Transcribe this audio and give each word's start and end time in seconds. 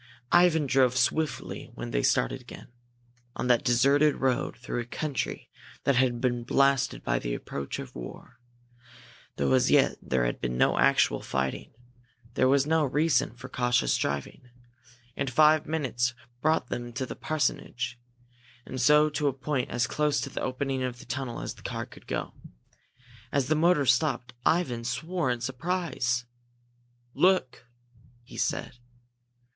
Ivan 0.31 0.65
drove 0.65 0.97
swiftly 0.97 1.69
when 1.75 1.91
they 1.91 2.01
started 2.01 2.41
again. 2.41 2.69
On 3.35 3.45
that 3.49 3.63
deserted 3.63 4.15
road, 4.15 4.57
through 4.57 4.79
a 4.79 4.85
country 4.85 5.47
that 5.83 5.95
had 5.95 6.19
been 6.19 6.43
blasted 6.43 7.03
by 7.03 7.19
the 7.19 7.35
approach 7.35 7.77
of 7.77 7.93
war, 7.93 8.39
though 9.35 9.53
as 9.53 9.69
yet 9.69 9.97
there 10.01 10.25
had 10.25 10.41
been 10.41 10.57
no 10.57 10.79
actual 10.79 11.21
fighting, 11.21 11.71
there 12.33 12.47
was 12.47 12.65
no 12.65 12.83
reason 12.83 13.35
for 13.35 13.47
cautious 13.47 13.95
driving. 13.95 14.49
And 15.15 15.29
five 15.29 15.67
minutes 15.67 16.15
brought 16.41 16.69
them 16.69 16.93
to 16.93 17.05
the 17.05 17.15
parsonage, 17.15 17.99
and 18.65 18.81
so 18.81 19.07
to 19.11 19.27
a 19.27 19.33
point 19.33 19.69
as 19.69 19.85
close 19.85 20.19
to 20.21 20.31
the 20.31 20.41
opening 20.41 20.81
of 20.81 20.97
the 20.97 21.05
tunnel 21.05 21.41
as 21.41 21.53
the 21.53 21.61
car 21.61 21.85
could 21.85 22.07
go. 22.07 22.33
As 23.31 23.49
the 23.49 23.55
motor 23.55 23.85
stopped 23.85 24.33
Ivan 24.47 24.83
swore 24.83 25.29
in 25.29 25.41
surprise. 25.41 26.25
"Look!" 27.13 27.67
he 28.23 28.35
said. 28.37 28.79